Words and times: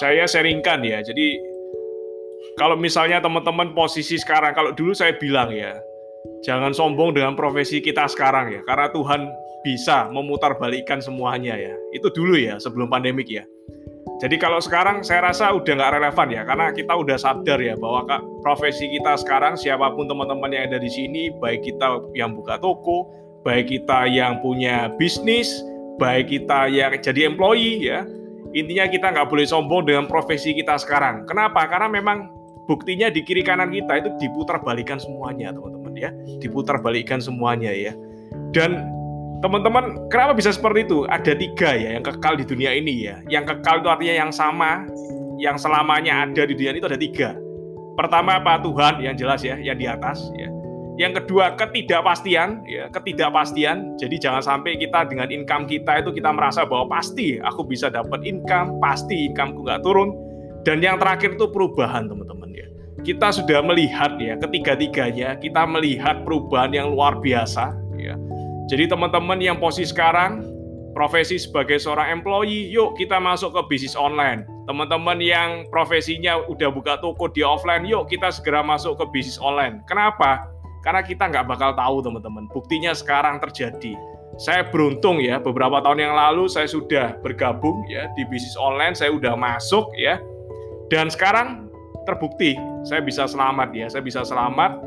saya 0.00 0.24
sharingkan 0.24 0.80
ya. 0.80 1.04
Jadi 1.04 1.36
kalau 2.56 2.76
misalnya 2.76 3.20
teman-teman 3.20 3.72
posisi 3.76 4.16
sekarang, 4.20 4.52
kalau 4.52 4.72
dulu 4.76 4.92
saya 4.92 5.16
bilang 5.16 5.52
ya, 5.52 5.76
jangan 6.44 6.72
sombong 6.72 7.16
dengan 7.16 7.32
profesi 7.36 7.80
kita 7.80 8.08
sekarang 8.08 8.52
ya, 8.52 8.60
karena 8.68 8.92
Tuhan 8.92 9.28
bisa 9.64 10.10
memutarbalikkan 10.12 11.00
semuanya 11.00 11.56
ya. 11.56 11.72
Itu 11.96 12.12
dulu 12.12 12.36
ya, 12.36 12.60
sebelum 12.60 12.92
pandemik 12.92 13.28
ya. 13.28 13.44
Jadi 14.20 14.38
kalau 14.38 14.62
sekarang 14.62 15.02
saya 15.02 15.32
rasa 15.32 15.50
udah 15.50 15.72
nggak 15.74 15.92
relevan 15.98 16.28
ya, 16.30 16.42
karena 16.46 16.66
kita 16.70 16.92
udah 16.94 17.18
sadar 17.18 17.58
ya 17.58 17.74
bahwa 17.74 18.06
kak, 18.06 18.22
profesi 18.44 18.86
kita 18.86 19.18
sekarang 19.18 19.58
siapa 19.58 19.90
pun 19.98 20.06
teman-teman 20.06 20.52
yang 20.52 20.70
ada 20.70 20.78
di 20.78 20.90
sini, 20.92 21.32
baik 21.42 21.66
kita 21.66 21.98
yang 22.14 22.36
buka 22.36 22.60
toko, 22.62 23.10
baik 23.42 23.72
kita 23.72 24.06
yang 24.06 24.38
punya 24.38 24.94
bisnis, 24.94 25.50
baik 25.98 26.30
kita 26.30 26.70
yang 26.70 26.94
jadi 27.02 27.34
employee 27.34 27.82
ya, 27.82 28.06
intinya 28.52 28.88
kita 28.88 29.12
nggak 29.12 29.28
boleh 29.28 29.46
sombong 29.48 29.88
dengan 29.88 30.04
profesi 30.08 30.52
kita 30.56 30.76
sekarang. 30.80 31.28
Kenapa? 31.28 31.66
Karena 31.68 31.88
memang 31.88 32.28
buktinya 32.68 33.10
di 33.10 33.24
kiri 33.26 33.42
kanan 33.42 33.72
kita 33.72 34.04
itu 34.04 34.08
diputar 34.22 34.62
balikan 34.62 34.96
semuanya 34.96 35.52
teman-teman 35.52 35.92
ya, 35.98 36.10
diputar 36.40 36.80
balikan 36.80 37.18
semuanya 37.18 37.72
ya. 37.72 37.92
Dan 38.52 38.92
Teman-teman, 39.42 40.06
kenapa 40.06 40.38
bisa 40.38 40.54
seperti 40.54 40.86
itu? 40.86 41.02
Ada 41.10 41.34
tiga 41.34 41.74
ya 41.74 41.98
yang 41.98 42.06
kekal 42.06 42.38
di 42.38 42.46
dunia 42.46 42.70
ini 42.78 43.10
ya. 43.10 43.18
Yang 43.26 43.58
kekal 43.58 43.82
itu 43.82 43.90
artinya 43.90 44.14
yang 44.22 44.30
sama, 44.30 44.86
yang 45.42 45.58
selamanya 45.58 46.22
ada 46.22 46.46
di 46.46 46.54
dunia 46.54 46.78
itu 46.78 46.86
ada 46.86 46.94
tiga. 46.94 47.34
Pertama 47.98 48.38
apa 48.38 48.62
Tuhan 48.62 49.02
yang 49.02 49.18
jelas 49.18 49.42
ya, 49.42 49.58
yang 49.58 49.74
di 49.74 49.90
atas 49.90 50.30
ya. 50.38 50.46
Yang 51.00 51.24
kedua 51.24 51.56
ketidakpastian 51.56 52.68
ya, 52.68 52.92
ketidakpastian. 52.92 53.96
Jadi 53.96 54.20
jangan 54.20 54.44
sampai 54.44 54.76
kita 54.76 55.08
dengan 55.08 55.32
income 55.32 55.64
kita 55.64 56.04
itu 56.04 56.12
kita 56.12 56.30
merasa 56.32 56.68
bahwa 56.68 57.00
pasti 57.00 57.40
aku 57.40 57.64
bisa 57.64 57.88
dapat 57.88 58.20
income, 58.28 58.76
pasti 58.80 59.32
incomeku 59.32 59.64
nggak 59.64 59.80
turun. 59.80 60.12
Dan 60.62 60.84
yang 60.84 61.00
terakhir 61.00 61.34
itu 61.40 61.48
perubahan 61.48 62.06
teman-teman 62.06 62.52
ya. 62.52 62.68
Kita 63.02 63.34
sudah 63.34 63.64
melihat 63.64 64.14
ya 64.20 64.38
ketiga-tiganya, 64.38 65.40
kita 65.40 65.66
melihat 65.66 66.22
perubahan 66.22 66.70
yang 66.70 66.94
luar 66.94 67.18
biasa 67.18 67.74
ya 67.98 68.14
jadi 68.72 68.88
teman-teman 68.88 69.36
yang 69.36 69.60
posisi 69.60 69.92
sekarang, 69.92 70.48
profesi 70.96 71.36
sebagai 71.36 71.76
seorang 71.76 72.08
employee, 72.08 72.72
yuk 72.72 72.96
kita 72.96 73.20
masuk 73.20 73.52
ke 73.52 73.62
bisnis 73.68 73.92
online. 73.92 74.48
Teman-teman 74.70 75.20
yang 75.20 75.68
profesinya 75.68 76.40
udah 76.46 76.72
buka 76.72 76.96
toko 77.02 77.28
di 77.28 77.44
offline, 77.44 77.84
yuk 77.84 78.06
kita 78.08 78.30
segera 78.30 78.64
masuk 78.64 78.96
ke 78.96 79.04
bisnis 79.12 79.36
online. 79.42 79.84
Kenapa? 79.84 80.46
Karena 80.82 81.00
kita 81.06 81.30
nggak 81.30 81.46
bakal 81.46 81.70
tahu 81.78 82.02
teman-teman. 82.02 82.50
Buktinya 82.50 82.90
sekarang 82.92 83.38
terjadi. 83.38 83.94
Saya 84.40 84.66
beruntung 84.66 85.22
ya, 85.22 85.38
beberapa 85.38 85.78
tahun 85.84 86.08
yang 86.08 86.14
lalu 86.16 86.48
saya 86.50 86.66
sudah 86.66 87.20
bergabung 87.22 87.86
ya 87.86 88.10
di 88.18 88.26
bisnis 88.26 88.58
online, 88.58 88.96
saya 88.96 89.14
udah 89.14 89.38
masuk 89.38 89.92
ya. 89.94 90.18
Dan 90.90 91.12
sekarang 91.12 91.70
terbukti 92.08 92.58
saya 92.82 93.04
bisa 93.04 93.28
selamat 93.28 93.70
ya, 93.76 93.86
saya 93.86 94.02
bisa 94.02 94.26
selamat 94.26 94.82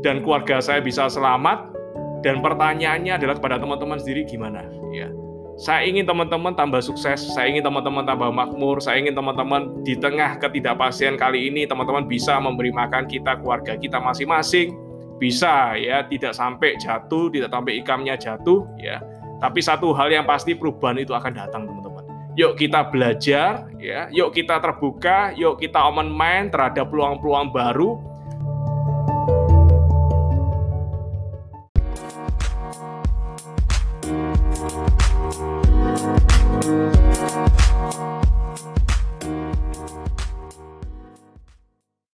dan 0.00 0.22
keluarga 0.22 0.62
saya 0.62 0.80
bisa 0.80 1.10
selamat 1.10 1.74
dan 2.22 2.40
pertanyaannya 2.42 3.18
adalah 3.18 3.34
kepada 3.36 3.56
teman-teman 3.60 3.98
sendiri 3.98 4.24
gimana? 4.26 4.64
Ya, 4.94 5.10
saya 5.58 5.86
ingin 5.86 6.06
teman-teman 6.06 6.54
tambah 6.54 6.78
sukses, 6.78 7.34
saya 7.34 7.50
ingin 7.50 7.66
teman-teman 7.66 8.06
tambah 8.06 8.30
makmur, 8.30 8.78
saya 8.78 9.02
ingin 9.02 9.14
teman-teman 9.14 9.82
di 9.82 9.98
tengah 9.98 10.38
ketidakpastian 10.38 11.18
kali 11.18 11.50
ini 11.50 11.66
teman-teman 11.66 12.06
bisa 12.06 12.38
memberi 12.38 12.70
makan 12.70 13.10
kita 13.10 13.42
keluarga 13.42 13.74
kita 13.74 13.98
masing-masing, 13.98 14.74
bisa 15.18 15.74
ya 15.74 16.06
tidak 16.06 16.32
sampai 16.32 16.78
jatuh, 16.78 17.28
tidak 17.28 17.50
sampai 17.50 17.82
ikamnya 17.82 18.14
jatuh 18.14 18.64
ya. 18.78 19.02
Tapi 19.38 19.62
satu 19.62 19.94
hal 19.94 20.10
yang 20.10 20.26
pasti 20.26 20.54
perubahan 20.54 20.98
itu 20.98 21.14
akan 21.14 21.30
datang 21.34 21.66
teman-teman. 21.66 22.06
Yuk 22.38 22.54
kita 22.54 22.86
belajar 22.86 23.66
ya, 23.82 24.06
yuk 24.14 24.30
kita 24.30 24.62
terbuka, 24.62 25.34
yuk 25.34 25.58
kita 25.58 25.78
open 25.78 26.10
mind 26.10 26.54
terhadap 26.54 26.86
peluang-peluang 26.90 27.50
baru 27.50 27.98